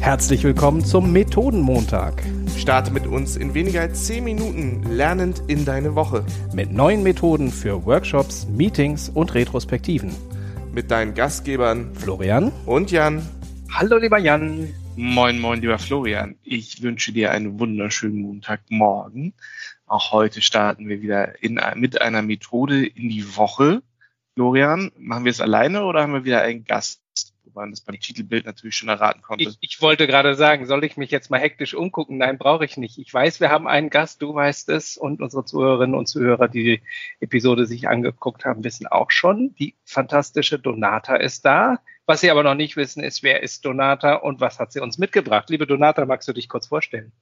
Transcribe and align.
Herzlich 0.00 0.44
willkommen 0.44 0.84
zum 0.84 1.12
Methodenmontag. 1.12 2.22
Starte 2.56 2.92
mit 2.92 3.06
uns 3.06 3.36
in 3.36 3.54
weniger 3.54 3.80
als 3.80 4.06
10 4.06 4.22
Minuten 4.22 4.82
lernend 4.84 5.42
in 5.48 5.64
deine 5.64 5.94
Woche. 5.96 6.24
Mit 6.54 6.70
neuen 6.70 7.02
Methoden 7.02 7.50
für 7.50 7.84
Workshops, 7.84 8.46
Meetings 8.46 9.08
und 9.08 9.34
Retrospektiven. 9.34 10.14
Mit 10.72 10.90
deinen 10.90 11.14
Gastgebern 11.14 11.94
Florian 11.94 12.52
und 12.66 12.92
Jan. 12.92 13.28
Hallo 13.72 13.96
lieber 13.96 14.18
Jan. 14.18 14.72
Moin, 14.94 15.40
moin, 15.40 15.60
lieber 15.60 15.78
Florian. 15.78 16.36
Ich 16.42 16.82
wünsche 16.82 17.12
dir 17.12 17.32
einen 17.32 17.58
wunderschönen 17.58 18.22
Montagmorgen. 18.22 19.34
Auch 19.86 20.12
heute 20.12 20.40
starten 20.40 20.88
wir 20.88 21.02
wieder 21.02 21.42
in, 21.42 21.60
mit 21.74 22.00
einer 22.00 22.22
Methode 22.22 22.86
in 22.86 23.08
die 23.08 23.36
Woche. 23.36 23.82
Florian, 24.34 24.92
machen 24.98 25.24
wir 25.24 25.30
es 25.30 25.40
alleine 25.40 25.84
oder 25.84 26.02
haben 26.02 26.12
wir 26.12 26.24
wieder 26.24 26.42
einen 26.42 26.64
Gast? 26.64 27.00
Man 27.56 27.70
das 27.70 27.80
beim 27.80 27.98
Titelbild 27.98 28.46
natürlich 28.46 28.76
schon 28.76 28.88
erraten 28.88 29.22
konnte. 29.22 29.44
Ich, 29.44 29.58
ich 29.60 29.82
wollte 29.82 30.06
gerade 30.06 30.34
sagen, 30.34 30.66
soll 30.66 30.84
ich 30.84 30.96
mich 30.96 31.10
jetzt 31.10 31.30
mal 31.30 31.40
hektisch 31.40 31.74
umgucken? 31.74 32.18
Nein, 32.18 32.38
brauche 32.38 32.64
ich 32.64 32.76
nicht. 32.76 32.98
Ich 32.98 33.12
weiß, 33.12 33.40
wir 33.40 33.50
haben 33.50 33.66
einen 33.66 33.90
Gast, 33.90 34.22
du 34.22 34.34
weißt 34.34 34.68
es 34.68 34.96
und 34.96 35.20
unsere 35.20 35.44
Zuhörerinnen 35.44 35.96
und 35.96 36.06
Zuhörer, 36.06 36.48
die 36.48 36.64
die 36.64 36.82
Episode 37.20 37.66
sich 37.66 37.88
angeguckt 37.88 38.44
haben, 38.44 38.62
wissen 38.62 38.86
auch 38.86 39.10
schon, 39.10 39.54
die 39.58 39.74
fantastische 39.84 40.58
Donata 40.58 41.16
ist 41.16 41.44
da. 41.44 41.80
Was 42.04 42.20
sie 42.20 42.30
aber 42.30 42.44
noch 42.44 42.54
nicht 42.54 42.76
wissen, 42.76 43.02
ist, 43.02 43.24
wer 43.24 43.42
ist 43.42 43.64
Donata 43.64 44.14
und 44.14 44.40
was 44.40 44.60
hat 44.60 44.70
sie 44.70 44.80
uns 44.80 44.96
mitgebracht? 44.96 45.50
Liebe 45.50 45.66
Donata, 45.66 46.06
magst 46.06 46.28
du 46.28 46.32
dich 46.32 46.48
kurz 46.48 46.68
vorstellen? 46.68 47.12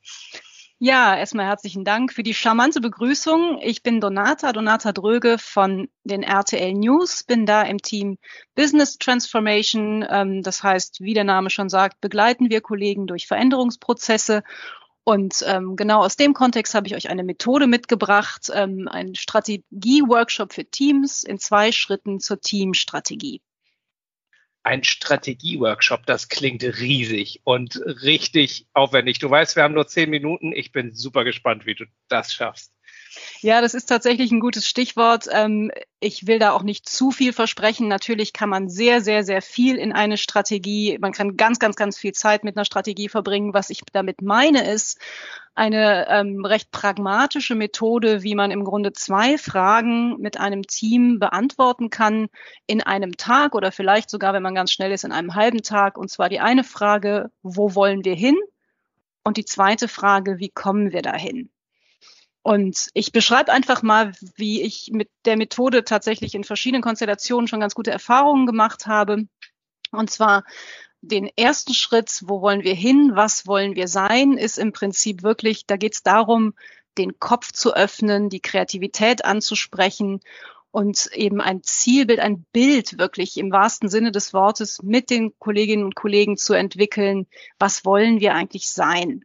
Ja, 0.87 1.17
erstmal 1.17 1.47
herzlichen 1.47 1.83
Dank 1.83 2.13
für 2.13 2.23
die 2.23 2.35
charmante 2.35 2.83
Begrüßung. 2.83 3.59
Ich 3.63 3.83
bin 3.83 4.03
Donata, 4.03 4.53
Donata 4.53 4.93
Dröge 4.93 5.39
von 5.39 5.89
den 6.05 6.23
RTL 6.23 6.75
News, 6.75 7.23
bin 7.25 7.47
da 7.47 7.63
im 7.63 7.79
Team 7.79 8.19
Business 8.55 8.99
Transformation. 8.99 10.05
Ähm, 10.07 10.43
das 10.43 10.63
heißt, 10.63 11.01
wie 11.01 11.15
der 11.15 11.25
Name 11.25 11.49
schon 11.49 11.71
sagt, 11.71 12.03
begleiten 12.03 12.51
wir 12.51 12.61
Kollegen 12.61 13.07
durch 13.07 13.27
Veränderungsprozesse. 13.27 14.43
Und 15.05 15.43
ähm, 15.47 15.77
genau 15.77 16.01
aus 16.01 16.17
dem 16.17 16.35
Kontext 16.35 16.75
habe 16.75 16.87
ich 16.87 16.95
euch 16.95 17.09
eine 17.09 17.25
Methode 17.25 17.67
mitgebracht, 17.67 18.51
ähm, 18.53 18.87
einen 18.87 19.15
Strategie-Workshop 19.15 20.53
für 20.53 20.67
Teams 20.67 21.25
in 21.25 21.39
zwei 21.39 21.73
Schritten 21.73 22.21
zur 22.21 22.43
Teamstrategie 22.43 23.41
ein 24.65 24.83
Strategie-Workshop. 24.83 26.07
Das 26.07 26.29
klingt 26.29 26.65
riesig 26.65 27.41
und 27.45 27.77
richtig 27.77 28.67
aufwendig. 28.73 29.19
Du 29.19 29.31
weißt, 29.31 29.57
wir 29.57 29.63
haben 29.63 29.75
nur 29.75 29.87
zehn 29.87 30.11
Minuten. 30.11 30.53
Ich 30.53 30.73
bin 30.73 30.95
super 30.95 31.23
gespannt, 31.25 31.67
wie 31.67 31.75
du 31.75 31.85
das 32.09 32.33
schaffst. 32.33 32.73
Ja, 33.41 33.61
das 33.61 33.75
ist 33.75 33.87
tatsächlich 33.87 34.33
ein 34.33 34.41
gutes 34.41 34.67
Stichwort. 34.67 35.27
Ähm, 35.31 35.71
ich 36.01 36.27
will 36.27 36.39
da 36.39 36.53
auch 36.53 36.63
nicht 36.63 36.89
zu 36.89 37.11
viel 37.11 37.33
versprechen. 37.33 37.89
Natürlich 37.89 38.33
kann 38.33 38.49
man 38.49 38.69
sehr, 38.69 39.01
sehr, 39.01 39.25
sehr 39.25 39.43
viel 39.43 39.77
in 39.77 39.93
eine 39.93 40.17
Strategie, 40.17 40.99
man 41.01 41.13
kann 41.13 41.37
ganz, 41.37 41.59
ganz, 41.59 41.77
ganz 41.77 41.99
viel 41.99 42.13
Zeit 42.13 42.45
mit 42.45 42.57
einer 42.57 42.65
Strategie 42.65 43.09
verbringen. 43.09 43.55
Was 43.55 43.71
ich 43.71 43.81
damit 43.93 44.23
meine, 44.23 44.71
ist, 44.71 44.99
eine 45.55 46.09
ähm, 46.09 46.45
recht 46.45 46.73
pragmatische 46.73 47.55
Methode, 47.55 48.23
wie 48.23 48.35
man 48.35 48.51
im 48.51 48.65
Grunde 48.65 48.93
zwei 48.93 49.39
Fragen 49.39 50.17
mit 50.21 50.39
einem 50.39 50.63
Team 50.63 51.21
beantworten 51.21 51.91
kann 51.91 52.29
in 52.67 52.83
einem 52.83 53.17
Tag 53.17 53.55
oder 53.55 53.71
vielleicht 53.71 54.11
sogar, 54.11 54.33
wenn 54.33 54.43
man 54.43 54.55
ganz 54.55 54.73
schnell 54.73 54.91
ist, 54.93 55.05
in 55.05 55.13
einem 55.13 55.35
halben 55.35 55.63
Tag. 55.63 55.97
Und 55.97 56.11
zwar 56.11 56.29
die 56.29 56.41
eine 56.41 56.65
Frage, 56.65 57.31
wo 57.43 57.75
wollen 57.75 58.05
wir 58.05 58.15
hin? 58.15 58.37
Und 59.23 59.37
die 59.37 59.45
zweite 59.45 59.89
Frage, 59.89 60.39
wie 60.39 60.51
kommen 60.51 60.93
wir 60.93 61.03
dahin? 61.03 61.51
Und 62.45 62.91
ich 62.93 63.11
beschreibe 63.11 63.51
einfach 63.51 63.83
mal, 63.83 64.13
wie 64.37 64.61
ich 64.61 64.91
mit 64.93 65.09
der 65.25 65.39
Methode 65.39 65.83
tatsächlich 65.83 66.35
in 66.35 66.45
verschiedenen 66.45 66.83
Konstellationen 66.83 67.49
schon 67.49 67.61
ganz 67.61 67.75
gute 67.75 67.91
Erfahrungen 67.91 68.45
gemacht 68.45 68.87
habe. 68.87 69.27
Und 69.93 70.11
zwar 70.11 70.45
den 71.01 71.27
ersten 71.37 71.73
Schritt, 71.73 72.21
wo 72.27 72.43
wollen 72.43 72.63
wir 72.63 72.75
hin, 72.75 73.13
was 73.15 73.47
wollen 73.47 73.77
wir 73.77 73.89
sein, 73.89 74.35
ist 74.35 74.59
im 74.59 74.73
Prinzip 74.73 75.23
wirklich, 75.23 75.65
da 75.67 75.79
geht 75.79 75.95
es 75.95 76.03
darum, 76.03 76.53
den 76.99 77.19
Kopf 77.19 77.51
zu 77.51 77.75
öffnen, 77.75 78.29
die 78.29 78.41
Kreativität 78.41 79.25
anzusprechen 79.25 80.21
und 80.71 81.09
eben 81.15 81.41
ein 81.41 81.63
Zielbild, 81.63 82.21
ein 82.21 82.45
Bild 82.53 82.99
wirklich 82.99 83.39
im 83.39 83.53
wahrsten 83.53 83.89
Sinne 83.89 84.13
des 84.13 84.35
Wortes 84.35 84.83
mit 84.83 85.09
den 85.09 85.33
Kolleginnen 85.39 85.85
und 85.85 85.95
Kollegen 85.95 86.37
zu 86.37 86.53
entwickeln. 86.53 87.27
Was 87.59 87.87
wollen 87.87 88.21
wir 88.21 88.35
eigentlich 88.35 88.71
sein? 88.71 89.25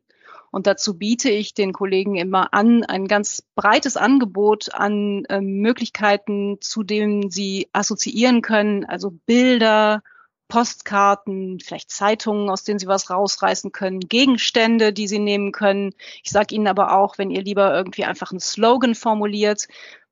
Und 0.51 0.67
dazu 0.67 0.97
biete 0.97 1.29
ich 1.29 1.53
den 1.53 1.73
Kollegen 1.73 2.15
immer 2.15 2.53
an, 2.53 2.83
ein 2.83 3.07
ganz 3.07 3.43
breites 3.55 3.97
Angebot 3.97 4.73
an 4.73 5.25
äh, 5.25 5.41
Möglichkeiten, 5.41 6.57
zu 6.61 6.83
denen 6.83 7.29
sie 7.29 7.69
assoziieren 7.73 8.41
können, 8.41 8.85
also 8.85 9.11
Bilder, 9.25 10.01
Postkarten, 10.49 11.59
vielleicht 11.59 11.91
Zeitungen, 11.91 12.49
aus 12.49 12.63
denen 12.63 12.79
Sie 12.79 12.87
was 12.87 13.11
rausreißen 13.11 13.71
können, 13.71 13.99
Gegenstände, 13.99 14.91
die 14.91 15.07
Sie 15.07 15.19
nehmen 15.19 15.51
können. 15.51 15.93
Ich 16.23 16.31
sage 16.31 16.55
Ihnen 16.55 16.67
aber 16.67 16.97
auch, 16.97 17.19
wenn 17.19 17.29
ihr 17.29 17.43
lieber 17.43 17.73
irgendwie 17.73 18.03
einfach 18.03 18.31
einen 18.31 18.39
Slogan 18.39 18.95
formuliert, 18.95 19.67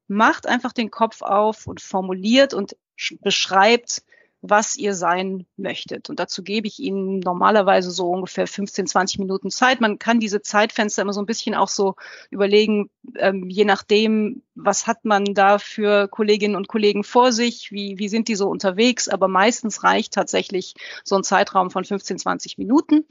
macht 0.07 0.47
einfach 0.47 0.73
den 0.73 0.91
Kopf 0.91 1.23
auf 1.23 1.65
und 1.65 1.81
formuliert 1.81 2.53
und 2.53 2.77
beschreibt, 3.21 4.03
was 4.49 4.75
ihr 4.75 4.93
sein 4.93 5.45
möchtet. 5.57 6.09
Und 6.09 6.19
dazu 6.19 6.43
gebe 6.43 6.67
ich 6.67 6.79
Ihnen 6.79 7.19
normalerweise 7.19 7.91
so 7.91 8.09
ungefähr 8.09 8.47
15, 8.47 8.87
20 8.87 9.19
Minuten 9.19 9.49
Zeit. 9.49 9.81
Man 9.81 9.99
kann 9.99 10.19
diese 10.19 10.41
Zeitfenster 10.41 11.01
immer 11.01 11.13
so 11.13 11.21
ein 11.21 11.25
bisschen 11.25 11.55
auch 11.55 11.67
so 11.67 11.95
überlegen, 12.29 12.89
ähm, 13.15 13.49
je 13.49 13.65
nachdem, 13.65 14.43
was 14.55 14.87
hat 14.87 15.05
man 15.05 15.25
da 15.33 15.59
für 15.59 16.07
Kolleginnen 16.07 16.55
und 16.55 16.67
Kollegen 16.67 17.03
vor 17.03 17.31
sich, 17.31 17.71
wie, 17.71 17.97
wie 17.97 18.09
sind 18.09 18.27
die 18.27 18.35
so 18.35 18.49
unterwegs. 18.49 19.07
Aber 19.07 19.27
meistens 19.27 19.83
reicht 19.83 20.13
tatsächlich 20.13 20.73
so 21.03 21.15
ein 21.15 21.23
Zeitraum 21.23 21.71
von 21.71 21.85
15, 21.85 22.19
20 22.19 22.57
Minuten. 22.57 23.05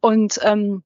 Und 0.00 0.38
ähm, 0.42 0.82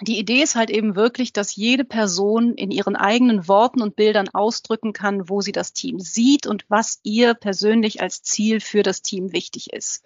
die 0.00 0.18
Idee 0.18 0.42
ist 0.42 0.54
halt 0.54 0.70
eben 0.70 0.94
wirklich, 0.94 1.32
dass 1.32 1.56
jede 1.56 1.84
Person 1.84 2.54
in 2.54 2.70
ihren 2.70 2.96
eigenen 2.96 3.48
Worten 3.48 3.82
und 3.82 3.96
Bildern 3.96 4.28
ausdrücken 4.28 4.92
kann, 4.92 5.28
wo 5.28 5.40
sie 5.40 5.52
das 5.52 5.72
Team 5.72 5.98
sieht 5.98 6.46
und 6.46 6.64
was 6.68 7.00
ihr 7.02 7.34
persönlich 7.34 8.00
als 8.00 8.22
Ziel 8.22 8.60
für 8.60 8.82
das 8.82 9.02
Team 9.02 9.32
wichtig 9.32 9.72
ist. 9.72 10.04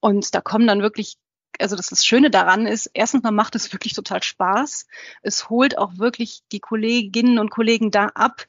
Und 0.00 0.34
da 0.34 0.40
kommen 0.40 0.66
dann 0.66 0.82
wirklich 0.82 1.18
also 1.60 1.76
das, 1.76 1.88
das 1.88 2.04
Schöne 2.04 2.30
daran 2.30 2.66
ist, 2.66 2.90
erstens 2.94 3.22
mal 3.22 3.32
macht 3.32 3.54
es 3.56 3.72
wirklich 3.72 3.92
total 3.92 4.22
Spaß. 4.22 4.86
Es 5.22 5.50
holt 5.50 5.76
auch 5.76 5.98
wirklich 5.98 6.42
die 6.52 6.60
Kolleginnen 6.60 7.38
und 7.38 7.50
Kollegen 7.50 7.90
da 7.90 8.06
ab, 8.14 8.46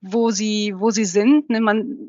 wo 0.00 0.30
sie, 0.30 0.74
wo 0.76 0.90
sie 0.90 1.04
sind. 1.04 1.50
Ne, 1.50 1.60
man 1.60 2.08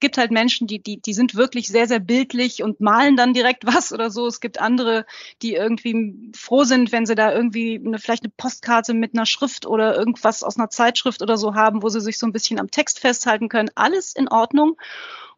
gibt 0.00 0.18
halt 0.18 0.30
Menschen, 0.30 0.66
die, 0.66 0.82
die, 0.82 1.00
die 1.00 1.14
sind 1.14 1.34
wirklich 1.34 1.68
sehr, 1.68 1.86
sehr 1.86 1.98
bildlich 1.98 2.62
und 2.62 2.80
malen 2.80 3.16
dann 3.16 3.34
direkt 3.34 3.64
was 3.66 3.92
oder 3.92 4.10
so. 4.10 4.26
Es 4.26 4.40
gibt 4.40 4.60
andere, 4.60 5.06
die 5.42 5.54
irgendwie 5.54 6.30
froh 6.36 6.64
sind, 6.64 6.92
wenn 6.92 7.06
sie 7.06 7.14
da 7.14 7.32
irgendwie 7.32 7.80
eine, 7.84 7.98
vielleicht 7.98 8.24
eine 8.24 8.32
Postkarte 8.36 8.94
mit 8.94 9.14
einer 9.14 9.26
Schrift 9.26 9.66
oder 9.66 9.96
irgendwas 9.96 10.42
aus 10.42 10.58
einer 10.58 10.70
Zeitschrift 10.70 11.22
oder 11.22 11.36
so 11.36 11.54
haben, 11.54 11.82
wo 11.82 11.88
sie 11.88 12.00
sich 12.00 12.18
so 12.18 12.26
ein 12.26 12.32
bisschen 12.32 12.60
am 12.60 12.70
Text 12.70 13.00
festhalten 13.00 13.48
können. 13.48 13.70
Alles 13.74 14.14
in 14.14 14.28
Ordnung. 14.28 14.76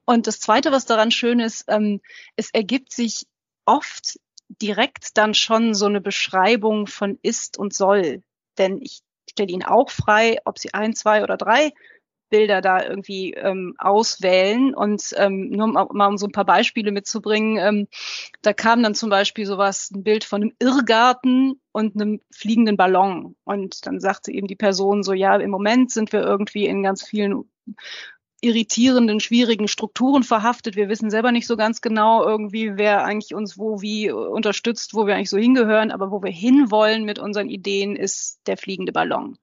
Und 0.04 0.26
das 0.26 0.40
Zweite, 0.40 0.72
was 0.72 0.86
daran 0.86 1.10
schön 1.10 1.40
ist, 1.40 1.64
ähm, 1.68 2.00
es 2.36 2.50
ergibt 2.50 2.92
sich 2.92 3.26
oft 3.64 4.18
direkt 4.48 5.16
dann 5.16 5.34
schon 5.34 5.74
so 5.74 5.86
eine 5.86 6.00
Beschreibung 6.00 6.86
von 6.86 7.18
ist 7.22 7.58
und 7.58 7.74
soll. 7.74 8.22
Denn 8.58 8.80
ich 8.80 9.00
stelle 9.36 9.52
Ihnen 9.52 9.64
auch 9.64 9.90
frei, 9.90 10.38
ob 10.44 10.58
Sie 10.58 10.72
ein, 10.72 10.94
zwei 10.94 11.22
oder 11.22 11.36
drei 11.36 11.72
Bilder 12.28 12.60
da 12.60 12.82
irgendwie 12.82 13.34
ähm, 13.34 13.74
auswählen. 13.78 14.74
Und 14.74 15.14
ähm, 15.16 15.50
nur 15.50 15.68
mal, 15.68 15.86
mal 15.92 16.08
um 16.08 16.18
so 16.18 16.26
ein 16.26 16.32
paar 16.32 16.44
Beispiele 16.44 16.90
mitzubringen, 16.90 17.58
ähm, 17.58 17.88
da 18.42 18.52
kam 18.52 18.82
dann 18.82 18.94
zum 18.94 19.10
Beispiel 19.10 19.46
sowas, 19.46 19.90
ein 19.92 20.02
Bild 20.02 20.24
von 20.24 20.42
einem 20.42 20.52
Irrgarten 20.58 21.60
und 21.72 21.94
einem 21.94 22.20
fliegenden 22.32 22.76
Ballon. 22.76 23.36
Und 23.44 23.86
dann 23.86 24.00
sagte 24.00 24.32
eben 24.32 24.48
die 24.48 24.56
Person 24.56 25.02
so, 25.02 25.12
ja, 25.12 25.36
im 25.36 25.50
Moment 25.50 25.92
sind 25.92 26.12
wir 26.12 26.20
irgendwie 26.20 26.66
in 26.66 26.82
ganz 26.82 27.04
vielen 27.04 27.44
irritierenden, 28.46 29.20
schwierigen 29.20 29.68
Strukturen 29.68 30.22
verhaftet. 30.22 30.76
Wir 30.76 30.88
wissen 30.88 31.10
selber 31.10 31.32
nicht 31.32 31.46
so 31.46 31.56
ganz 31.56 31.80
genau 31.80 32.24
irgendwie, 32.24 32.76
wer 32.76 33.04
eigentlich 33.04 33.34
uns 33.34 33.58
wo 33.58 33.82
wie 33.82 34.10
unterstützt, 34.10 34.94
wo 34.94 35.06
wir 35.06 35.14
eigentlich 35.14 35.30
so 35.30 35.38
hingehören, 35.38 35.90
aber 35.90 36.10
wo 36.10 36.22
wir 36.22 36.30
hinwollen 36.30 37.04
mit 37.04 37.18
unseren 37.18 37.48
Ideen 37.48 37.96
ist 37.96 38.40
der 38.46 38.56
fliegende 38.56 38.92
Ballon 38.92 39.36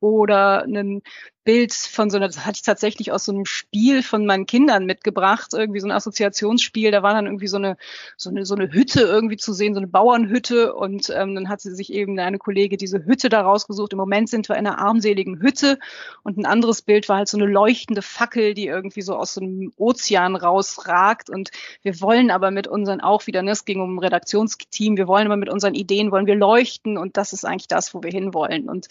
oder 0.00 0.64
ein 0.64 1.02
Bild 1.44 1.74
von 1.74 2.08
so 2.08 2.16
einer, 2.16 2.26
das 2.26 2.44
hatte 2.46 2.56
ich 2.56 2.62
tatsächlich 2.62 3.12
aus 3.12 3.26
so 3.26 3.32
einem 3.32 3.44
Spiel 3.44 4.02
von 4.02 4.24
meinen 4.24 4.46
Kindern 4.46 4.86
mitgebracht, 4.86 5.52
irgendwie 5.52 5.80
so 5.80 5.86
ein 5.86 5.92
Assoziationsspiel, 5.92 6.90
da 6.90 7.02
war 7.02 7.12
dann 7.12 7.26
irgendwie 7.26 7.48
so 7.48 7.58
eine, 7.58 7.76
so 8.16 8.30
eine, 8.30 8.46
so 8.46 8.54
eine 8.54 8.72
Hütte 8.72 9.02
irgendwie 9.02 9.36
zu 9.36 9.52
sehen, 9.52 9.74
so 9.74 9.80
eine 9.80 9.86
Bauernhütte. 9.86 10.74
Und 10.74 11.10
ähm, 11.10 11.34
dann 11.34 11.50
hat 11.50 11.60
sie 11.60 11.74
sich 11.74 11.92
eben 11.92 12.18
eine 12.18 12.38
Kollege 12.38 12.78
diese 12.78 13.04
Hütte 13.04 13.28
da 13.28 13.42
rausgesucht. 13.42 13.92
Im 13.92 13.98
Moment 13.98 14.30
sind 14.30 14.48
wir 14.48 14.56
in 14.56 14.66
einer 14.66 14.78
armseligen 14.78 15.40
Hütte. 15.40 15.78
Und 16.22 16.38
ein 16.38 16.46
anderes 16.46 16.80
Bild 16.80 17.10
war 17.10 17.18
halt 17.18 17.28
so 17.28 17.36
eine 17.36 17.46
leuchtende 17.46 18.00
Fackel, 18.00 18.54
die 18.54 18.66
irgendwie 18.66 19.02
so 19.02 19.14
aus 19.14 19.34
so 19.34 19.42
einem 19.42 19.72
Ozean 19.76 20.36
rausragt. 20.36 21.28
Und 21.28 21.50
wir 21.82 22.00
wollen 22.00 22.30
aber 22.30 22.50
mit 22.50 22.66
unseren 22.66 23.02
auch 23.02 23.26
wieder, 23.26 23.42
ne, 23.42 23.50
es 23.50 23.66
ging 23.66 23.82
um 23.82 23.96
ein 23.96 23.98
Redaktionsteam, 23.98 24.96
wir 24.96 25.08
wollen 25.08 25.26
aber 25.26 25.36
mit 25.36 25.50
unseren 25.50 25.74
Ideen, 25.74 26.10
wollen 26.10 26.26
wir 26.26 26.36
leuchten. 26.36 26.96
Und 26.96 27.18
das 27.18 27.34
ist 27.34 27.44
eigentlich 27.44 27.68
das, 27.68 27.92
wo 27.92 28.02
wir 28.02 28.10
hinwollen. 28.10 28.70
Und 28.70 28.88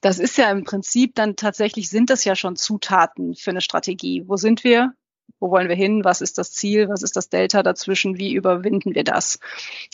das 0.00 0.18
ist 0.18 0.38
ja 0.40 0.50
im 0.50 0.64
Prinzip 0.64 1.14
dann 1.14 1.36
tatsächlich 1.36 1.88
sind 1.88 2.10
das 2.10 2.24
ja 2.24 2.34
schon 2.34 2.56
Zutaten 2.56 3.34
für 3.34 3.50
eine 3.50 3.60
Strategie. 3.60 4.24
Wo 4.26 4.36
sind 4.36 4.64
wir? 4.64 4.94
wo 5.38 5.50
wollen 5.50 5.68
wir 5.68 5.76
hin, 5.76 6.04
was 6.04 6.20
ist 6.20 6.38
das 6.38 6.52
Ziel, 6.52 6.88
was 6.88 7.02
ist 7.02 7.16
das 7.16 7.28
Delta 7.28 7.62
dazwischen, 7.62 8.18
wie 8.18 8.34
überwinden 8.34 8.94
wir 8.94 9.04
das. 9.04 9.38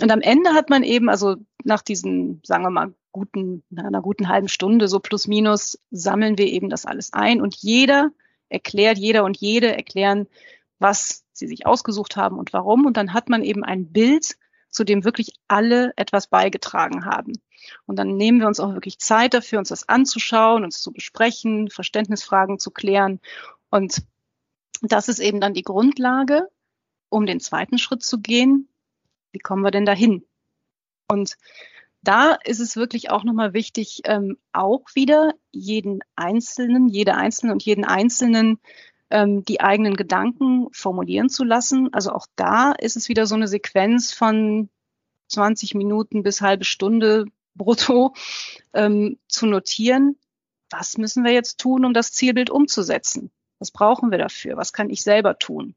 Und 0.00 0.10
am 0.10 0.20
Ende 0.20 0.54
hat 0.54 0.70
man 0.70 0.82
eben, 0.82 1.08
also 1.08 1.36
nach 1.64 1.82
diesen, 1.82 2.40
sagen 2.44 2.64
wir 2.64 2.70
mal, 2.70 2.94
guten, 3.12 3.62
einer 3.74 4.02
guten 4.02 4.28
halben 4.28 4.48
Stunde, 4.48 4.88
so 4.88 5.00
plus 5.00 5.26
minus, 5.26 5.78
sammeln 5.90 6.36
wir 6.36 6.46
eben 6.46 6.68
das 6.68 6.84
alles 6.84 7.12
ein 7.12 7.40
und 7.40 7.54
jeder 7.56 8.10
erklärt, 8.48 8.98
jeder 8.98 9.24
und 9.24 9.38
jede 9.38 9.74
erklären, 9.74 10.26
was 10.78 11.24
sie 11.32 11.46
sich 11.46 11.64
ausgesucht 11.64 12.16
haben 12.16 12.38
und 12.38 12.52
warum. 12.52 12.84
Und 12.84 12.96
dann 12.96 13.12
hat 13.12 13.28
man 13.28 13.42
eben 13.42 13.64
ein 13.64 13.86
Bild, 13.92 14.36
zu 14.76 14.84
dem 14.84 15.04
wirklich 15.04 15.32
alle 15.48 15.94
etwas 15.96 16.26
beigetragen 16.26 17.06
haben. 17.06 17.32
Und 17.86 17.96
dann 17.98 18.16
nehmen 18.16 18.40
wir 18.40 18.46
uns 18.46 18.60
auch 18.60 18.74
wirklich 18.74 18.98
Zeit 18.98 19.32
dafür, 19.32 19.58
uns 19.58 19.70
das 19.70 19.88
anzuschauen, 19.88 20.64
uns 20.64 20.82
zu 20.82 20.92
besprechen, 20.92 21.70
Verständnisfragen 21.70 22.58
zu 22.58 22.70
klären. 22.70 23.20
Und 23.70 24.02
das 24.82 25.08
ist 25.08 25.18
eben 25.18 25.40
dann 25.40 25.54
die 25.54 25.62
Grundlage, 25.62 26.50
um 27.08 27.24
den 27.24 27.40
zweiten 27.40 27.78
Schritt 27.78 28.02
zu 28.02 28.20
gehen. 28.20 28.68
Wie 29.32 29.38
kommen 29.38 29.62
wir 29.62 29.70
denn 29.70 29.86
dahin? 29.86 30.26
Und 31.08 31.38
da 32.02 32.34
ist 32.44 32.60
es 32.60 32.76
wirklich 32.76 33.10
auch 33.10 33.24
nochmal 33.24 33.54
wichtig, 33.54 34.02
ähm, 34.04 34.36
auch 34.52 34.82
wieder 34.94 35.32
jeden 35.52 36.00
Einzelnen, 36.16 36.88
jede 36.88 37.14
Einzelne 37.14 37.52
und 37.52 37.62
jeden 37.62 37.86
Einzelnen 37.86 38.60
ähm, 39.10 39.44
die 39.44 39.60
eigenen 39.60 39.96
Gedanken 39.96 40.68
formulieren 40.72 41.28
zu 41.28 41.44
lassen. 41.44 41.92
Also 41.92 42.12
auch 42.12 42.26
da 42.36 42.72
ist 42.72 42.96
es 42.96 43.08
wieder 43.08 43.26
so 43.26 43.34
eine 43.34 43.48
Sequenz 43.48 44.12
von 44.12 44.68
20 45.28 45.74
Minuten 45.74 46.22
bis 46.22 46.40
halbe 46.40 46.64
Stunde 46.64 47.26
brutto 47.54 48.14
ähm, 48.74 49.18
zu 49.28 49.46
notieren. 49.46 50.16
Was 50.70 50.98
müssen 50.98 51.24
wir 51.24 51.32
jetzt 51.32 51.58
tun, 51.58 51.84
um 51.84 51.94
das 51.94 52.12
Zielbild 52.12 52.50
umzusetzen? 52.50 53.30
Was 53.58 53.70
brauchen 53.70 54.10
wir 54.10 54.18
dafür? 54.18 54.56
Was 54.56 54.72
kann 54.72 54.90
ich 54.90 55.02
selber 55.02 55.38
tun? 55.38 55.74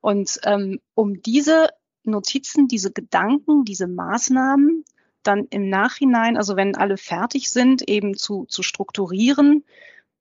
Und 0.00 0.38
ähm, 0.44 0.80
um 0.94 1.22
diese 1.22 1.70
Notizen, 2.04 2.68
diese 2.68 2.92
Gedanken, 2.92 3.64
diese 3.64 3.88
Maßnahmen 3.88 4.84
dann 5.22 5.46
im 5.50 5.68
Nachhinein, 5.68 6.36
also 6.36 6.56
wenn 6.56 6.76
alle 6.76 6.96
fertig 6.96 7.50
sind, 7.50 7.88
eben 7.88 8.16
zu, 8.16 8.46
zu 8.46 8.62
strukturieren, 8.62 9.64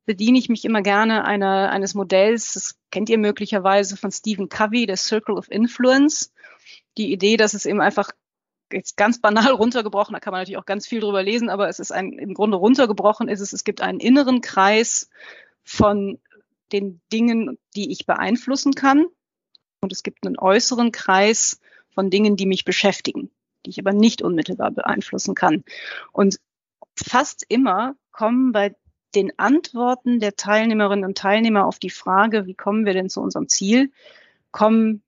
bediene 0.07 0.39
ich 0.39 0.49
mich 0.49 0.65
immer 0.65 0.81
gerne 0.81 1.25
einer, 1.25 1.69
eines 1.69 1.93
Modells, 1.93 2.53
das 2.53 2.79
kennt 2.91 3.09
ihr 3.09 3.17
möglicherweise 3.17 3.97
von 3.97 4.11
Stephen 4.11 4.47
Covey, 4.49 4.85
der 4.85 4.95
Circle 4.95 5.35
of 5.35 5.51
Influence. 5.51 6.33
Die 6.97 7.11
Idee, 7.11 7.35
dass 7.35 7.53
es 7.53 7.65
eben 7.65 7.81
einfach 7.81 8.11
jetzt 8.71 8.95
ganz 8.95 9.19
banal 9.19 9.51
runtergebrochen, 9.51 10.13
da 10.13 10.19
kann 10.19 10.31
man 10.31 10.41
natürlich 10.41 10.57
auch 10.57 10.65
ganz 10.65 10.87
viel 10.87 11.01
drüber 11.01 11.21
lesen, 11.21 11.49
aber 11.49 11.67
es 11.67 11.79
ist 11.79 11.91
ein, 11.91 12.13
im 12.13 12.33
Grunde 12.33 12.57
runtergebrochen 12.57 13.27
ist 13.27 13.41
es, 13.41 13.51
es 13.51 13.65
gibt 13.65 13.81
einen 13.81 13.99
inneren 13.99 14.39
Kreis 14.39 15.09
von 15.63 16.19
den 16.71 17.01
Dingen, 17.11 17.59
die 17.75 17.91
ich 17.91 18.05
beeinflussen 18.05 18.73
kann. 18.73 19.07
Und 19.81 19.91
es 19.91 20.03
gibt 20.03 20.25
einen 20.25 20.39
äußeren 20.39 20.91
Kreis 20.91 21.59
von 21.93 22.09
Dingen, 22.09 22.37
die 22.37 22.45
mich 22.45 22.63
beschäftigen, 22.63 23.29
die 23.65 23.71
ich 23.71 23.79
aber 23.79 23.93
nicht 23.93 24.21
unmittelbar 24.21 24.71
beeinflussen 24.71 25.35
kann. 25.35 25.63
Und 26.13 26.39
fast 26.95 27.45
immer 27.47 27.95
kommen 28.11 28.53
bei 28.53 28.73
den 29.15 29.37
Antworten 29.37 30.19
der 30.19 30.35
Teilnehmerinnen 30.35 31.05
und 31.05 31.17
Teilnehmer 31.17 31.65
auf 31.65 31.79
die 31.79 31.89
Frage, 31.89 32.45
wie 32.45 32.55
kommen 32.55 32.85
wir 32.85 32.93
denn 32.93 33.09
zu 33.09 33.21
unserem 33.21 33.47
Ziel, 33.47 33.91
kommen 34.51 35.03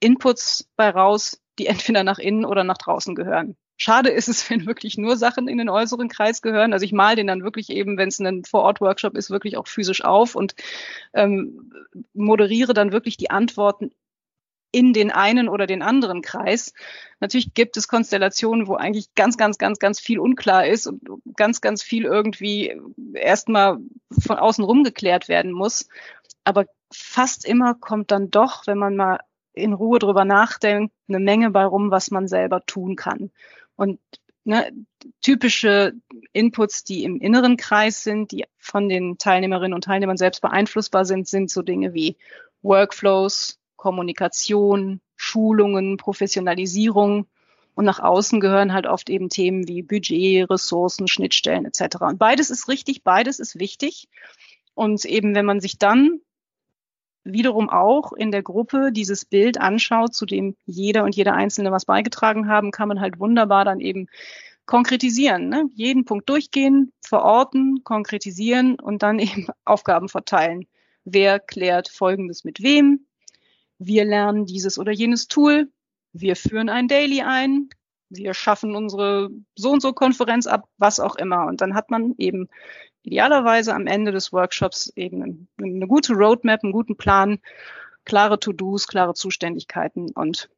Inputs 0.00 0.68
bei 0.76 0.90
raus, 0.90 1.40
die 1.58 1.66
entweder 1.66 2.04
nach 2.04 2.18
innen 2.18 2.44
oder 2.44 2.64
nach 2.64 2.78
draußen 2.78 3.14
gehören. 3.14 3.56
Schade 3.78 4.10
ist 4.10 4.28
es, 4.28 4.48
wenn 4.50 4.66
wirklich 4.66 4.98
nur 4.98 5.16
Sachen 5.16 5.48
in 5.48 5.58
den 5.58 5.68
äußeren 5.68 6.08
Kreis 6.08 6.42
gehören. 6.42 6.72
Also 6.72 6.84
ich 6.84 6.92
mal 6.92 7.16
den 7.16 7.26
dann 7.26 7.42
wirklich 7.42 7.70
eben, 7.70 7.96
wenn 7.96 8.08
es 8.08 8.18
ein 8.18 8.44
Vor-Ort-Workshop 8.44 9.16
ist, 9.16 9.30
wirklich 9.30 9.56
auch 9.56 9.66
physisch 9.66 10.04
auf 10.04 10.34
und 10.34 10.54
ähm, 11.12 11.72
moderiere 12.14 12.74
dann 12.74 12.92
wirklich 12.92 13.16
die 13.16 13.30
Antworten 13.30 13.92
in 14.76 14.92
den 14.92 15.10
einen 15.10 15.48
oder 15.48 15.66
den 15.66 15.80
anderen 15.80 16.20
Kreis. 16.20 16.74
Natürlich 17.18 17.54
gibt 17.54 17.78
es 17.78 17.88
Konstellationen, 17.88 18.66
wo 18.66 18.74
eigentlich 18.74 19.14
ganz, 19.14 19.38
ganz, 19.38 19.56
ganz, 19.56 19.78
ganz 19.78 20.00
viel 20.00 20.18
unklar 20.18 20.66
ist 20.66 20.86
und 20.86 21.00
ganz, 21.34 21.62
ganz 21.62 21.82
viel 21.82 22.04
irgendwie 22.04 22.78
erstmal 23.14 23.78
von 24.10 24.36
außen 24.36 24.62
rum 24.62 24.84
geklärt 24.84 25.30
werden 25.30 25.50
muss. 25.50 25.88
Aber 26.44 26.66
fast 26.92 27.46
immer 27.46 27.72
kommt 27.72 28.10
dann 28.10 28.30
doch, 28.30 28.66
wenn 28.66 28.76
man 28.76 28.96
mal 28.96 29.20
in 29.54 29.72
Ruhe 29.72 29.98
drüber 29.98 30.26
nachdenkt, 30.26 30.92
eine 31.08 31.20
Menge 31.20 31.50
bei 31.52 31.64
rum, 31.64 31.90
was 31.90 32.10
man 32.10 32.28
selber 32.28 32.66
tun 32.66 32.96
kann. 32.96 33.30
Und 33.76 33.98
ne, 34.44 34.70
typische 35.22 35.94
Inputs, 36.34 36.84
die 36.84 37.04
im 37.04 37.18
inneren 37.18 37.56
Kreis 37.56 38.02
sind, 38.02 38.30
die 38.30 38.44
von 38.58 38.90
den 38.90 39.16
Teilnehmerinnen 39.16 39.72
und 39.72 39.84
Teilnehmern 39.84 40.18
selbst 40.18 40.42
beeinflussbar 40.42 41.06
sind, 41.06 41.26
sind 41.28 41.50
so 41.50 41.62
Dinge 41.62 41.94
wie 41.94 42.18
Workflows, 42.60 43.58
Kommunikation, 43.86 45.00
Schulungen, 45.14 45.96
Professionalisierung. 45.96 47.28
Und 47.76 47.84
nach 47.84 48.00
außen 48.00 48.40
gehören 48.40 48.72
halt 48.72 48.88
oft 48.88 49.08
eben 49.08 49.28
Themen 49.28 49.68
wie 49.68 49.82
Budget, 49.82 50.50
Ressourcen, 50.50 51.06
Schnittstellen 51.06 51.66
etc. 51.66 51.98
Und 52.00 52.18
beides 52.18 52.50
ist 52.50 52.66
richtig, 52.66 53.04
beides 53.04 53.38
ist 53.38 53.60
wichtig. 53.60 54.08
Und 54.74 55.04
eben, 55.04 55.36
wenn 55.36 55.46
man 55.46 55.60
sich 55.60 55.78
dann 55.78 56.18
wiederum 57.22 57.70
auch 57.70 58.12
in 58.12 58.32
der 58.32 58.42
Gruppe 58.42 58.90
dieses 58.90 59.24
Bild 59.24 59.60
anschaut, 59.60 60.16
zu 60.16 60.26
dem 60.26 60.56
jeder 60.64 61.04
und 61.04 61.14
jeder 61.14 61.34
Einzelne 61.34 61.70
was 61.70 61.84
beigetragen 61.84 62.48
haben, 62.48 62.72
kann 62.72 62.88
man 62.88 63.00
halt 63.00 63.20
wunderbar 63.20 63.64
dann 63.64 63.78
eben 63.78 64.08
konkretisieren. 64.64 65.48
Ne? 65.48 65.70
Jeden 65.74 66.04
Punkt 66.04 66.28
durchgehen, 66.28 66.92
verorten, 67.00 67.84
konkretisieren 67.84 68.80
und 68.80 69.04
dann 69.04 69.18
eben 69.20 69.46
Aufgaben 69.64 70.08
verteilen. 70.08 70.66
Wer 71.04 71.38
klärt 71.38 71.88
Folgendes 71.88 72.42
mit 72.42 72.60
wem? 72.60 73.06
Wir 73.78 74.04
lernen 74.04 74.46
dieses 74.46 74.78
oder 74.78 74.92
jenes 74.92 75.28
Tool, 75.28 75.70
wir 76.12 76.36
führen 76.36 76.68
ein 76.68 76.88
Daily 76.88 77.22
ein, 77.22 77.68
wir 78.08 78.34
schaffen 78.34 78.76
unsere 78.76 79.30
so 79.54 79.72
und 79.72 79.82
so 79.82 79.92
Konferenz 79.92 80.46
ab, 80.46 80.68
was 80.78 81.00
auch 81.00 81.16
immer. 81.16 81.46
Und 81.46 81.60
dann 81.60 81.74
hat 81.74 81.90
man 81.90 82.14
eben 82.18 82.48
idealerweise 83.02 83.74
am 83.74 83.86
Ende 83.86 84.12
des 84.12 84.32
Workshops 84.32 84.92
eben 84.96 85.48
eine 85.60 85.86
gute 85.86 86.14
Roadmap, 86.14 86.62
einen 86.62 86.72
guten 86.72 86.96
Plan, 86.96 87.38
klare 88.04 88.38
To-Dos, 88.38 88.86
klare 88.86 89.14
Zuständigkeiten 89.14 90.10
und 90.12 90.48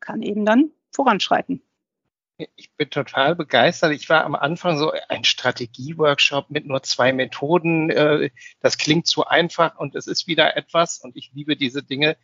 kann 0.00 0.22
eben 0.22 0.44
dann 0.44 0.70
voranschreiten. 0.92 1.62
Ich 2.38 2.70
bin 2.76 2.88
total 2.88 3.34
begeistert. 3.34 3.92
Ich 3.92 4.08
war 4.08 4.24
am 4.24 4.36
Anfang 4.36 4.78
so 4.78 4.92
ein 5.08 5.24
Strategie-Workshop 5.24 6.50
mit 6.50 6.66
nur 6.66 6.84
zwei 6.84 7.12
Methoden. 7.12 7.90
Äh, 7.90 8.30
das 8.60 8.78
klingt 8.78 9.08
zu 9.08 9.26
einfach 9.26 9.76
und 9.76 9.96
es 9.96 10.06
ist 10.06 10.28
wieder 10.28 10.56
etwas 10.56 10.98
und 10.98 11.16
ich 11.16 11.32
liebe 11.34 11.56
diese 11.56 11.82
Dinge, 11.82 12.16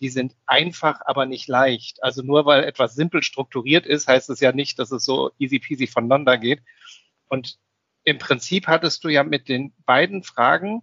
die 0.00 0.10
sind 0.10 0.36
einfach, 0.44 1.00
aber 1.06 1.24
nicht 1.24 1.48
leicht. 1.48 2.02
Also 2.02 2.20
nur 2.20 2.44
weil 2.44 2.64
etwas 2.64 2.94
simpel 2.94 3.22
strukturiert 3.22 3.86
ist, 3.86 4.06
heißt 4.06 4.28
es 4.28 4.40
ja 4.40 4.52
nicht, 4.52 4.78
dass 4.78 4.92
es 4.92 5.04
so 5.04 5.30
easy 5.38 5.58
peasy 5.58 5.86
voneinander 5.86 6.36
geht. 6.36 6.60
Und 7.28 7.58
im 8.04 8.18
Prinzip 8.18 8.66
hattest 8.66 9.02
du 9.02 9.08
ja 9.08 9.24
mit 9.24 9.48
den 9.48 9.72
beiden 9.86 10.22
Fragen 10.22 10.82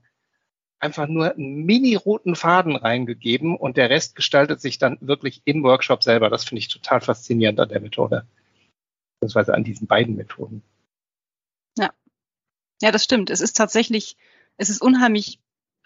einfach 0.79 1.08
nur 1.08 1.36
einen 1.36 1.65
mini-roten 1.65 2.36
Faden 2.36 2.75
reingegeben 2.75 3.56
und 3.56 3.77
der 3.77 3.91
Rest 3.91 4.15
gestaltet 4.15 4.60
sich 4.60 4.79
dann 4.79 4.98
wirklich 5.01 5.44
im 5.46 5.62
Workshop 5.62 6.01
selber. 6.01 6.32
Das 6.32 6.46
finde 6.46 6.60
ich 6.60 6.70
total 6.70 7.01
faszinierend 7.01 7.60
an 7.60 7.70
der 7.70 7.82
Methode. 7.82 8.25
Beziehungsweise 9.22 9.54
an 9.54 9.63
diesen 9.63 9.86
beiden 9.86 10.16
Methoden. 10.16 10.63
Ja. 11.78 11.92
Ja, 12.82 12.92
das 12.92 13.04
stimmt. 13.04 13.30
Es 13.30 13.40
ist 13.40 13.56
tatsächlich, 13.56 14.18
es 14.58 14.72
ist 14.72 14.82
unheimlich 14.82 15.40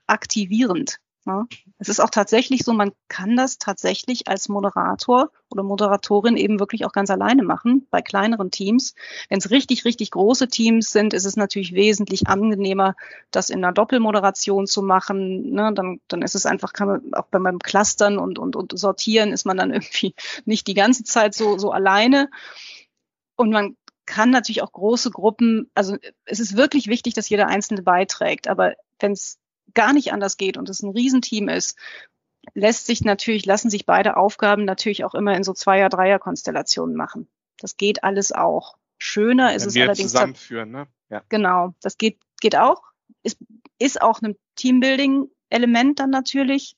aktivierend. 0.07 1.01
Ne? 1.25 1.45
Es 1.77 1.89
ist 1.89 1.99
auch 1.99 2.11
tatsächlich 2.11 2.63
so, 2.63 2.71
man 2.71 2.93
kann 3.09 3.35
das 3.35 3.57
tatsächlich 3.57 4.29
als 4.29 4.47
Moderator 4.47 5.31
oder 5.49 5.63
Moderatorin 5.63 6.37
eben 6.37 6.61
wirklich 6.61 6.85
auch 6.85 6.93
ganz 6.93 7.09
alleine 7.09 7.43
machen 7.43 7.87
bei 7.89 8.01
kleineren 8.01 8.51
Teams. 8.51 8.95
Wenn 9.27 9.39
es 9.39 9.49
richtig, 9.49 9.83
richtig 9.83 10.11
große 10.11 10.47
Teams 10.47 10.91
sind, 10.91 11.13
ist 11.13 11.25
es 11.25 11.35
natürlich 11.35 11.73
wesentlich 11.73 12.27
angenehmer, 12.27 12.95
das 13.31 13.49
in 13.49 13.65
einer 13.65 13.73
Doppelmoderation 13.73 14.65
zu 14.65 14.81
machen. 14.81 15.51
Ne? 15.51 15.73
Dann, 15.73 15.99
dann 16.07 16.21
ist 16.21 16.35
es 16.35 16.45
einfach, 16.45 16.71
kann 16.71 16.87
man 16.87 17.13
auch 17.15 17.25
beim 17.25 17.59
Clustern 17.59 18.17
und, 18.17 18.39
und, 18.39 18.55
und 18.55 18.79
Sortieren 18.79 19.33
ist 19.33 19.45
man 19.45 19.57
dann 19.57 19.71
irgendwie 19.73 20.15
nicht 20.45 20.67
die 20.67 20.73
ganze 20.73 21.03
Zeit 21.03 21.33
so, 21.33 21.57
so 21.57 21.71
alleine. 21.71 22.29
Und 23.35 23.51
man 23.51 23.77
kann 24.05 24.29
natürlich 24.29 24.61
auch 24.61 24.71
große 24.71 25.11
Gruppen, 25.11 25.71
also 25.73 25.97
es 26.25 26.39
ist 26.39 26.55
wirklich 26.55 26.87
wichtig, 26.87 27.13
dass 27.15 27.29
jeder 27.29 27.47
Einzelne 27.47 27.81
beiträgt. 27.81 28.47
Aber 28.47 28.73
wenn 28.99 29.13
es 29.13 29.39
gar 29.73 29.93
nicht 29.93 30.13
anders 30.13 30.37
geht 30.37 30.57
und 30.57 30.69
es 30.69 30.83
ein 30.83 30.91
Riesenteam 30.91 31.49
ist, 31.49 31.77
lässt 32.53 32.85
sich 32.85 33.01
natürlich, 33.01 33.45
lassen 33.45 33.69
sich 33.69 33.85
beide 33.85 34.17
Aufgaben 34.17 34.65
natürlich 34.65 35.03
auch 35.03 35.15
immer 35.15 35.35
in 35.35 35.43
so 35.43 35.53
Zweier-, 35.53 35.89
Dreier-Konstellationen 35.89 36.95
machen. 36.95 37.27
Das 37.59 37.77
geht 37.77 38.03
alles 38.03 38.31
auch. 38.31 38.75
Schöner 38.97 39.55
ist 39.55 39.65
es 39.65 39.75
allerdings. 39.75 40.11
Zusammenführen, 40.11 40.71
ne? 40.71 40.87
Ja. 41.09 41.23
Genau, 41.29 41.73
das 41.81 41.97
geht, 41.97 42.19
geht 42.39 42.55
auch. 42.55 42.81
Ist, 43.23 43.39
ist 43.79 44.01
auch 44.01 44.21
ein 44.21 44.35
Teambuilding-Element 44.55 45.99
dann 45.99 46.09
natürlich. 46.09 46.77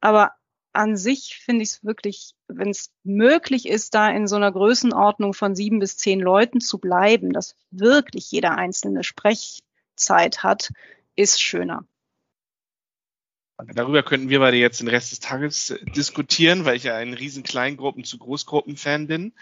Aber 0.00 0.32
an 0.78 0.96
sich 0.96 1.40
finde 1.44 1.64
ich 1.64 1.70
es 1.70 1.84
wirklich, 1.84 2.34
wenn 2.46 2.70
es 2.70 2.92
möglich 3.02 3.68
ist, 3.68 3.94
da 3.94 4.08
in 4.08 4.28
so 4.28 4.36
einer 4.36 4.52
Größenordnung 4.52 5.34
von 5.34 5.56
sieben 5.56 5.80
bis 5.80 5.96
zehn 5.96 6.20
Leuten 6.20 6.60
zu 6.60 6.78
bleiben, 6.78 7.32
dass 7.32 7.56
wirklich 7.70 8.30
jeder 8.30 8.56
einzelne 8.56 9.02
Sprechzeit 9.02 10.44
hat, 10.44 10.70
ist 11.16 11.42
schöner. 11.42 11.84
Darüber 13.74 14.04
könnten 14.04 14.28
wir 14.28 14.38
beide 14.38 14.56
jetzt 14.56 14.78
den 14.78 14.86
Rest 14.86 15.10
des 15.10 15.18
Tages 15.18 15.74
diskutieren, 15.96 16.64
weil 16.64 16.76
ich 16.76 16.84
ja 16.84 16.94
ein 16.94 17.12
riesen 17.12 17.42
Kleingruppen 17.42 18.04
zu 18.04 18.16
Großgruppen-Fan 18.16 19.08
bin. 19.08 19.32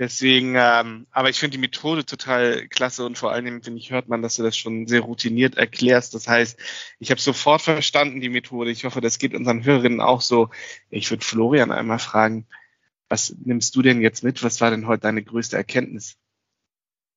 Deswegen, 0.00 0.54
ähm, 0.56 1.06
aber 1.10 1.28
ich 1.28 1.38
finde 1.38 1.58
die 1.58 1.60
Methode 1.60 2.06
total 2.06 2.66
klasse 2.68 3.04
und 3.04 3.18
vor 3.18 3.32
allen 3.32 3.44
Dingen, 3.44 3.62
finde 3.62 3.80
ich, 3.80 3.90
hört 3.90 4.08
man, 4.08 4.22
dass 4.22 4.36
du 4.36 4.42
das 4.42 4.56
schon 4.56 4.86
sehr 4.86 5.02
routiniert 5.02 5.58
erklärst. 5.58 6.14
Das 6.14 6.26
heißt, 6.26 6.58
ich 6.98 7.10
habe 7.10 7.20
sofort 7.20 7.60
verstanden 7.60 8.22
die 8.22 8.30
Methode. 8.30 8.70
Ich 8.70 8.86
hoffe, 8.86 9.02
das 9.02 9.18
geht 9.18 9.34
unseren 9.34 9.62
Hörerinnen 9.62 10.00
auch 10.00 10.22
so. 10.22 10.48
Ich 10.88 11.10
würde 11.10 11.22
Florian 11.22 11.70
einmal 11.70 11.98
fragen, 11.98 12.46
was 13.10 13.36
nimmst 13.44 13.76
du 13.76 13.82
denn 13.82 14.00
jetzt 14.00 14.24
mit? 14.24 14.42
Was 14.42 14.62
war 14.62 14.70
denn 14.70 14.86
heute 14.86 15.02
deine 15.02 15.22
größte 15.22 15.58
Erkenntnis? 15.58 16.16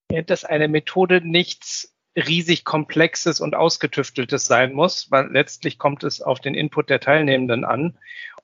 Dass 0.10 0.44
eine 0.44 0.68
Methode 0.68 1.22
nichts 1.24 1.96
riesig 2.18 2.66
komplexes 2.66 3.40
und 3.40 3.56
ausgetüfteltes 3.56 4.46
sein 4.46 4.74
muss, 4.74 5.10
weil 5.10 5.32
letztlich 5.32 5.80
kommt 5.80 6.04
es 6.04 6.22
auf 6.22 6.42
den 6.42 6.54
Input 6.54 6.90
der 6.90 7.00
Teilnehmenden 7.00 7.63
an 7.63 7.98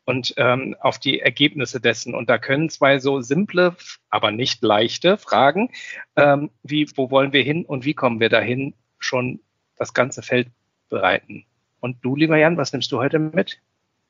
und 0.10 0.34
ähm, 0.38 0.76
auf 0.80 0.98
die 0.98 1.20
Ergebnisse 1.20 1.80
dessen. 1.80 2.16
Und 2.16 2.32
da 2.32 2.40
können 2.40 2.72
zwei 2.72 2.98
so 2.98 3.22
simple, 3.22 3.76
aber 4.10 4.32
nicht 4.32 4.64
leichte 4.64 5.18
Fragen, 5.20 5.70
ähm, 6.16 6.50
wie 6.64 6.90
wo 6.96 7.12
wollen 7.12 7.32
wir 7.32 7.44
hin 7.44 7.64
und 7.64 7.86
wie 7.86 7.94
kommen 7.94 8.20
wir 8.20 8.30
dahin, 8.30 8.74
schon 8.98 9.40
das 9.78 9.94
ganze 9.94 10.24
Feld 10.24 10.48
bereiten. 10.90 11.46
Und 11.80 11.98
du, 12.02 12.16
lieber 12.16 12.38
Jan, 12.38 12.58
was 12.58 12.74
nimmst 12.74 12.92
du 12.92 12.98
heute 12.98 13.20
mit? 13.20 13.62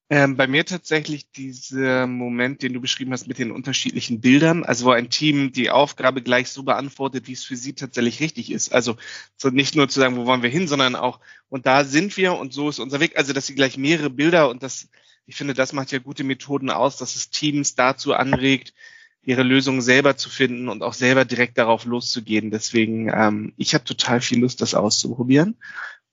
Ähm, 0.09 0.37
bei 0.37 0.47
mir 0.47 0.65
tatsächlich 0.65 1.29
dieser 1.31 2.07
Moment, 2.07 2.63
den 2.63 2.71
du 2.71 2.79
beschrieben 2.79 3.11
hast 3.11 3.27
mit 3.27 3.37
den 3.37 3.51
unterschiedlichen 3.51 4.21
Bildern, 4.21 4.63
also 4.63 4.85
wo 4.85 4.91
ein 4.91 5.09
Team 5.09 5.51
die 5.51 5.69
Aufgabe 5.69 6.21
gleich 6.21 6.47
so 6.47 6.63
beantwortet, 6.63 7.27
wie 7.27 7.33
es 7.33 7.43
für 7.43 7.57
sie 7.57 7.73
tatsächlich 7.73 8.21
richtig 8.21 8.51
ist. 8.51 8.73
Also 8.73 8.95
so 9.35 9.49
nicht 9.49 9.75
nur 9.75 9.89
zu 9.89 9.99
sagen, 9.99 10.15
wo 10.15 10.25
wollen 10.25 10.43
wir 10.43 10.49
hin, 10.49 10.69
sondern 10.69 10.95
auch, 10.95 11.19
und 11.49 11.65
da 11.65 11.83
sind 11.83 12.15
wir 12.15 12.35
und 12.35 12.53
so 12.53 12.69
ist 12.69 12.79
unser 12.79 13.01
Weg. 13.01 13.17
Also 13.17 13.33
dass 13.33 13.47
sie 13.47 13.53
gleich 13.53 13.77
mehrere 13.77 14.09
Bilder 14.09 14.49
und 14.49 14.63
das, 14.63 14.87
ich 15.29 15.35
finde, 15.35 15.53
das 15.53 15.73
macht 15.73 15.91
ja 15.91 15.99
gute 15.99 16.23
Methoden 16.23 16.69
aus, 16.69 16.97
dass 16.97 17.15
es 17.15 17.29
Teams 17.29 17.75
dazu 17.75 18.13
anregt, 18.13 18.73
ihre 19.21 19.43
Lösungen 19.43 19.81
selber 19.81 20.17
zu 20.17 20.29
finden 20.29 20.69
und 20.69 20.81
auch 20.81 20.93
selber 20.93 21.23
direkt 21.23 21.57
darauf 21.57 21.85
loszugehen. 21.85 22.51
Deswegen, 22.51 23.11
ähm, 23.13 23.53
ich 23.57 23.73
habe 23.73 23.83
total 23.83 24.21
viel 24.21 24.39
Lust, 24.39 24.61
das 24.61 24.73
auszuprobieren 24.73 25.55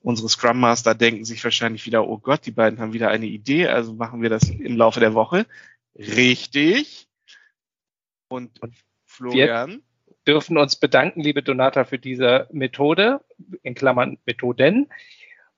unsere 0.06 0.28
Scrum 0.28 0.60
Master 0.60 0.94
denken 0.94 1.24
sich 1.24 1.42
wahrscheinlich 1.42 1.84
wieder, 1.84 2.06
oh 2.06 2.18
Gott, 2.18 2.46
die 2.46 2.52
beiden 2.52 2.78
haben 2.78 2.92
wieder 2.92 3.10
eine 3.10 3.26
Idee, 3.26 3.66
also 3.66 3.92
machen 3.92 4.22
wir 4.22 4.30
das 4.30 4.48
im 4.48 4.76
Laufe 4.76 5.00
der 5.00 5.14
Woche. 5.14 5.46
Richtig. 5.96 7.08
Und, 8.28 8.62
und 8.62 8.74
Florian. 9.04 9.82
Wir 10.06 10.34
dürfen 10.34 10.58
uns 10.58 10.76
bedanken, 10.76 11.22
liebe 11.22 11.42
Donata, 11.42 11.84
für 11.84 11.98
diese 11.98 12.48
Methode, 12.52 13.20
in 13.64 13.74
Klammern 13.74 14.18
Methoden, 14.26 14.88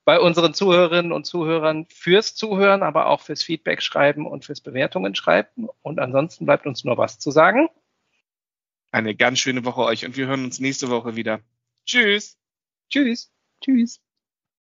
bei 0.09 0.21
unseren 0.21 0.55
Zuhörerinnen 0.55 1.13
und 1.13 1.27
Zuhörern 1.27 1.85
fürs 1.91 2.35
Zuhören, 2.35 2.83
aber 2.83 3.09
auch 3.09 3.21
fürs 3.21 3.43
Feedback 3.43 3.83
schreiben 3.83 4.27
und 4.27 4.47
fürs 4.47 4.63
Bewertungen 4.63 5.15
schreiben. 5.15 5.69
Und 5.83 5.99
ansonsten 5.99 6.47
bleibt 6.47 6.67
uns 6.67 6.83
nur 6.83 6.97
was 6.97 7.19
zu 7.19 7.31
sagen. 7.31 7.69
Eine 8.91 9.15
ganz 9.15 9.39
schöne 9.39 9.67
Woche 9.67 9.83
euch 9.83 10.07
und 10.07 10.17
wir 10.17 10.27
hören 10.27 10.45
uns 10.45 10.61
nächste 10.61 10.89
Woche 10.89 11.15
wieder. 11.15 11.41
Tschüss. 11.85 12.39
Tschüss. 12.89 13.31
Tschüss. 13.61 14.01